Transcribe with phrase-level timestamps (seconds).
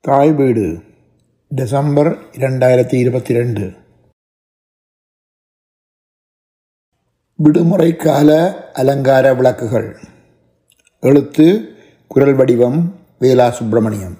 [0.00, 0.82] தாய் வீடு
[1.48, 3.72] டிசம்பர் இரண்டாயிரத்தி இருபத்தி ரெண்டு.
[7.36, 9.96] விடுமுறை கால அலங்கார விளக்குகள்.
[11.00, 11.74] எழுத்து
[12.06, 14.16] குரல் வடிவம் வேலா சுப்பிரமணியம்.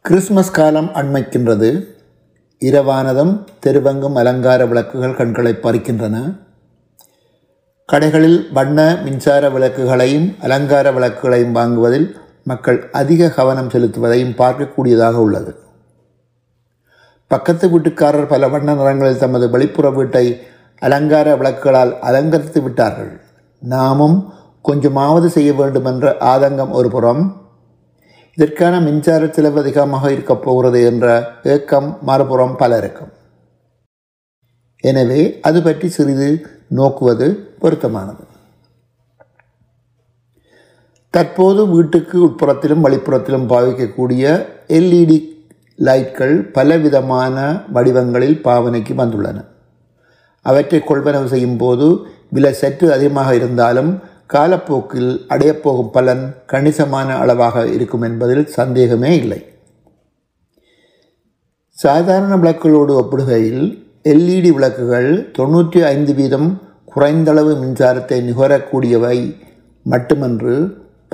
[0.00, 1.86] கிறிஸ்மஸ் காலம் அண்மைக்கின்றது.
[2.60, 6.40] இரவானதும் தெருவங்கும் அலங்கார விளக்குகள் கண்களை பறிக்கின்றன.
[7.92, 15.52] கடைகளில் வண்ண மின்சார விளக்குகளையும் அலங்கார விளக்குகளையும் வாங்குவதில் மக்கள் அதிக கவனம் செலுத்துவதையும் பார்க்கக்கூடியதாக உள்ளது.
[17.26, 20.40] பக்கத்து வீட்டுக்காரர் பல வண்ண நிறங்களில் தமது வெளிப்புற வீட்டை
[20.78, 23.20] அலங்கார விளக்குகளால் அலங்கரித்து விட்டார்கள்.
[23.58, 27.24] நாமும் கொஞ்சமாவது செய்ய வேண்டும் என்ற ஆதங்கம் ஒரு புறம்
[28.34, 31.06] இதற்கான மின்சார செலவு அதிகமாக இருக்கப் போகிறது என்ற
[31.42, 33.12] ஏக்கம் மறுபுறம் பலருக்கும்.
[34.84, 36.30] எனவே அது பற்றி சிறிது
[36.74, 38.25] நோக்குவது பொருத்தமானது.
[41.16, 44.24] தற்போது வீட்டுக்கு உட்புறத்திலும் வழிப்புறத்திலும் பாவிக்கக்கூடிய
[44.78, 45.18] எல்இடி
[45.86, 47.36] லைட்கள் பலவிதமான
[47.72, 49.38] வடிவங்களில் பாவனைக்கு வந்துள்ளன.
[50.46, 51.86] அவற்றை கொள்வனவு செய்யும் போது
[52.30, 53.90] விலை சற்று அதிகமாக இருந்தாலும்
[54.34, 59.40] காலப்போக்கில் அடையப்போகும் பலன் கணிசமான அளவாக இருக்கும் என்பதில் சந்தேகமே இல்லை.
[61.70, 63.64] சாதாரண விளக்குகளோடு ஒப்பிடுகையில்
[64.12, 66.48] எல்இடி விளக்குகள் தொண்ணூற்றி ஐந்து வீதம்
[66.94, 69.18] குறைந்தளவு மின்சாரத்தை நுகரக்கூடியவை
[69.86, 70.56] மட்டுமன்று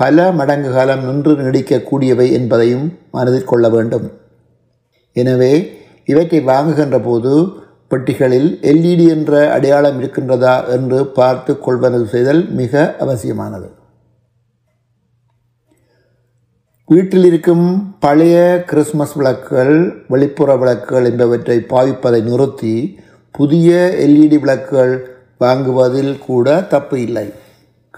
[0.03, 4.07] பல மடங்கு காலம் நின்று நீடிக்கக்கூடியவை என்பதையும் மனதில் கொள்ள வேண்டும்.
[5.15, 5.53] எனவே
[6.11, 7.33] இவற்றை வாங்குகின்ற போது
[7.91, 13.67] பெட்டிகளில் எல்இடி என்ற அடையாளம் இருக்கின்றதா என்று பார்த்து கொள்வனவு செய்தல் மிக அவசியமானது.
[16.89, 17.67] வீட்டில் இருக்கும்
[18.05, 18.37] பழைய
[18.69, 19.75] கிறிஸ்மஸ் விளக்குகள்
[20.13, 22.75] வெளிப்புற விளக்குகள் என்பவற்றை பாவிப்பதை நிறுத்தி
[23.35, 24.95] புதிய எல்இடி விளக்குகள்
[25.43, 27.27] வாங்குவதில் கூட தப்பு இல்லை.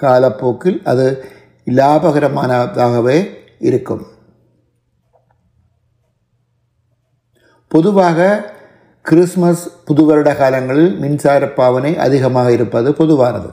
[0.02, 1.08] காலப்போக்கில் அது
[1.66, 4.06] லாபகரமானதாகவே இருக்கும்.
[7.68, 8.54] பொதுவாக
[9.02, 13.50] கிறிஸ்மஸ் புது வருட காலங்களில் மின்சார பாவனை அதிகமாக இருப்பது பொதுவானது.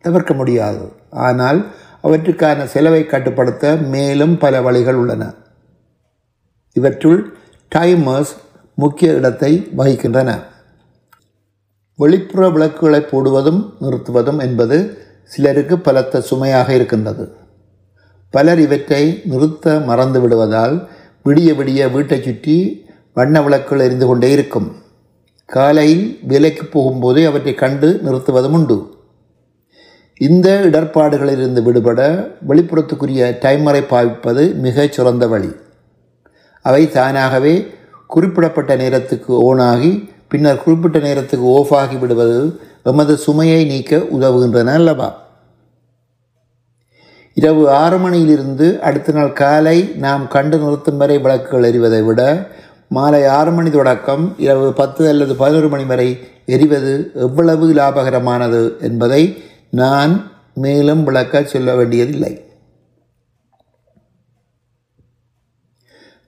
[0.00, 0.92] தவிர்க்க முடியாது.
[1.10, 1.66] ஆனால்
[2.02, 5.34] அவற்றுக்கான செலவை கட்டுப்படுத்த மேலும் பல வழிகள் உள்ளன.
[6.72, 7.36] இவற்றுள்
[7.74, 8.36] டைமர்ஸ்
[8.74, 10.42] முக்கிய இடத்தை வகிக்கின்றன.
[11.96, 17.44] வெளிப்புற விளக்குகளை போடுவதும் நிறுத்துவதும் என்பது சிலருக்கு பலத்த சுமையாக இருக்கின்றது.
[18.30, 20.88] பலர் இவற்றை நிறுத்த மறந்து விடுவதால்
[21.24, 24.74] விடிய விடிய வீட்டை சுற்றி வண்ண விளக்குகள் எரிந்து கொண்டே இருக்கும்.
[25.46, 28.94] காலையில் வேலைக்கு போகும்போதே அவற்றை கண்டு நிறுத்துவதும் உண்டு.
[30.18, 35.50] இந்த இடர்பாடுகளிலிருந்து விடுபட வெளிப்புறத்துக்குரிய டைமரை பாவிப்பது மிகச் சிறந்த வழி.
[36.62, 37.66] அவை தானாகவே
[38.06, 45.25] குறிப்பிடப்பட்ட நேரத்துக்கு ஓனாகி பின்னர் குறிப்பிட்ட நேரத்துக்கு ஓஃப் ஆகி விடுவது எமது சுமையை நீக்க உதவுகின்றன அல்லவா?
[47.40, 52.48] இரவு ஆறு மணியிலிருந்து அடுத்த நாள் காலை நாம் கண்டு நிறுத்தும் வரை விளக்குகள் எரிவதை விட
[52.88, 56.08] மாலை ஆறு மணி தொடக்கம் இரவு பத்து அல்லது பதினொரு மணி வரை
[56.46, 59.22] எரிவது எவ்வளவு லாபகரமானது என்பதை
[59.70, 62.32] நான் மேலும் விளக்க சொல்ல வேண்டியதில்லை.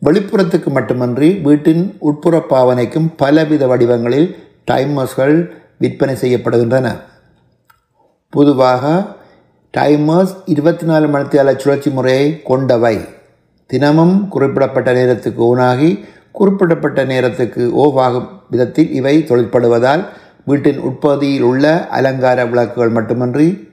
[0.02, 4.28] வெளிப்புறத்துக்கு மட்டுமன்றி வீட்டின் உட்புற பாவனைக்கும் பலவித வடிவங்களில்
[4.70, 5.36] டைமர்ஸ்கள்
[5.78, 7.00] விற்பனை செய்யப்படுகின்றன.
[8.32, 9.16] பொதுவாக
[9.77, 12.99] டைமர்ஸ் இருபத்தி நாலு மணித்தியால சுழற்சி முறையை கொண்டவை.
[13.67, 20.05] தினமும் குறிப்பிடப்பட்ட நேரத்துக்கு ஓனாகி குறிப்பிடப்பட்ட நேரத்துக்கு ஓஃப் ஆகும் விதத்தில் இவை தொழிற்படுவதால்
[20.45, 23.69] வீட்டின் உட்பகுதியில் உள்ள அலங்கார விளக்குகள் மட்டுமன்றி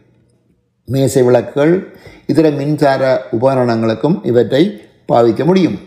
[0.86, 5.80] மேசை விளக்குகள் இதர மின்சார உபகரணங்களுக்கும் இவற்றை பாவிக்க முடியும்.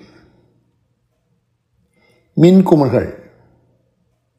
[2.35, 3.15] மின் குமிழ்கள்.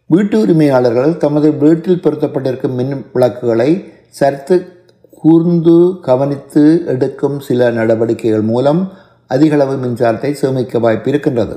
[0.06, 4.79] வீட்டு உரிமையாளர்கள் தமது வீட்டில் பொருத்தப்பட்டிருக்கும் மின் விளக்குகளை சர்த்து
[5.22, 5.76] கூர்ந்து
[6.08, 6.64] கவனித்து
[6.94, 8.82] எடுக்கும் சில நடவடிக்கைகள் மூலம்
[9.34, 11.56] அதிகளவு மின்சாரத்தை சேமிக்க வாய்ப்பு இருக்கின்றது.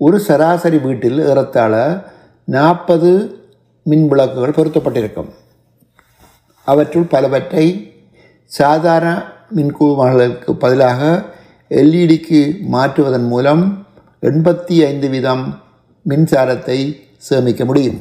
[0.00, 1.74] ஒரு சராசரி வீட்டில் ஏறத்தாழ
[2.56, 3.10] நாற்பது
[3.90, 5.30] மின் விளக்குகள் பொருத்தப்பட்டிருக்கும்.
[6.68, 7.66] அவற்றுள் பலவற்றை
[8.44, 9.10] சாதாரண
[9.56, 11.02] மின்கூமர்களுக்கு பதிலாக
[11.80, 12.40] எல்இடிக்கு
[12.74, 13.62] மாற்றுவதன் மூலம்
[14.30, 15.44] எண்பத்தி ஐந்து வீதம்
[16.06, 16.78] மின்சாரத்தை
[17.28, 18.00] சேமிக்க முடியும்.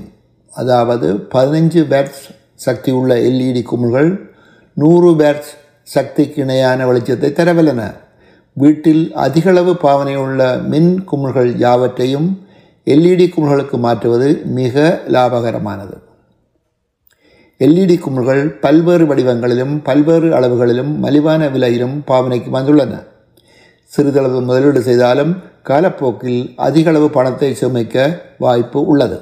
[0.53, 2.25] அதாவது பதினஞ்சு பேட்ஸ்
[2.55, 4.29] சக்தி உள்ள எல்இடி குமிழ்கள்
[4.73, 7.93] நூறு பேட்ஸ் சக்திக்கு இணையான வெளிச்சத்தை தரவல்லன
[8.53, 12.47] வீட்டில் அதிகளவு பாவனையுள்ள மின் குமிழ்கள் யாவற்றையும்
[12.85, 15.97] எல்இடி குமிழ்களுக்கு மாற்றுவது மிக லாபகரமானது.
[17.59, 23.03] எல்இடி குமிழ்கள் பல்வேறு வடிவங்களிலும் பல்வேறு அளவுகளிலும் மலிவான விலையிலும் பாவனைக்கு வந்துள்ளன.
[23.83, 29.21] சிறிதளவு முதலீடு செய்தாலும் காலப்போக்கில் அதிகளவு பணத்தை சுமைக்க வாய்ப்பு உள்ளது.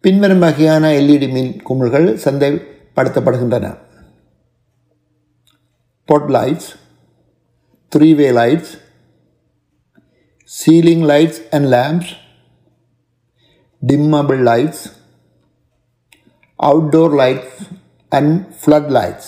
[0.00, 3.84] பின்வரும் வகையான எல்இடி மின் குமிழ்கள் சந்தைப்படுத்தப்படுகின்றன
[6.08, 6.66] spotlights,
[7.92, 8.76] three-way lights,
[10.50, 12.14] ceiling lights and lamps,
[13.82, 14.80] dimmable lights,
[16.58, 17.64] outdoor lights
[18.12, 19.26] and floodlights.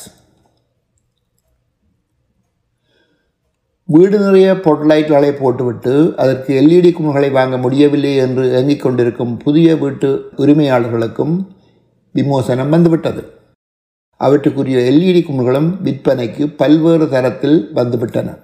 [3.86, 11.48] வீடு நிறைய பொட்லைட்களை போட்டுவிட்டு அதற்கு எல்இடி குமிழ்களை வாங்க முடியவில்லை என்று இயங்கிக் கொண்டிருக்கும் புதிய வீட்டு உரிமையாளர்களுக்கும்
[12.14, 13.24] விமோசனம் வந்துவிட்டது.
[14.20, 18.38] அவற்றுக்குரிய எல்இடி குமிழ்களும் விற்பனைக்கு பல்வேறு தரத்தில் வந்துவிட்டன.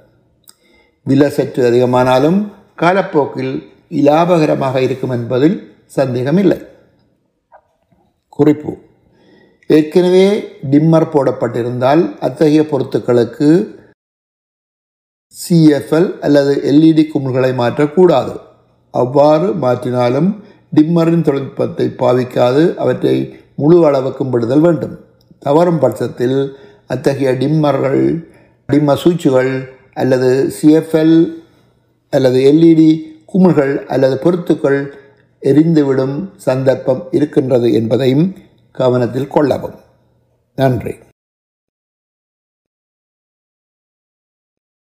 [1.04, 2.46] விலை சற்று அதிகமானாலும்
[2.76, 6.58] காலப்போக்கில் இலாபகரமாக இருக்கும் என்பதில் சந்தேகமில்லை.
[8.30, 8.78] குறிப்பு.
[9.68, 13.79] ஏற்கனவே டிம்மர் போடப்பட்டிருந்தால் அத்தகைய பொருத்துக்களுக்கு
[15.38, 18.34] சிஎஃப்எல் அல்லது எல்இடி குமிழ்களை மாற்றக்கூடாது.
[18.92, 20.30] அவ்வாறு மாற்றினாலும்
[20.76, 25.00] டிம்மரின் தொழில்நுட்பத்தை பாவிக்காது அவற்றை முழு அளவுக்கும் விடுதல் வேண்டும்.
[25.40, 28.26] தவறும் பட்சத்தில் அத்தகைய டிம்மர்கள்
[28.70, 31.18] டிம்ம சூச்சுகள் அல்லது சிஎஃப்எல்
[32.10, 32.90] அல்லது எல்இடி
[33.34, 34.94] குமிழ்கள் அல்லது பொருத்துக்கள்
[35.42, 38.36] எரிந்துவிடும் சந்தர்ப்பம் இருக்கின்றது என்பதையும்
[38.72, 39.78] கவனத்தில் கொள்ளவும்.
[40.56, 40.96] நன்றி.